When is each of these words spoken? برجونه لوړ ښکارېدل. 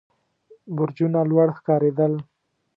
برجونه 0.75 1.21
لوړ 1.29 1.47
ښکارېدل. 1.57 2.13